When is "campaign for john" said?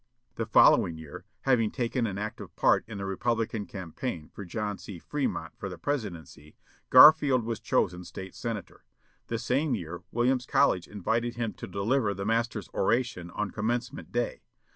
3.67-4.79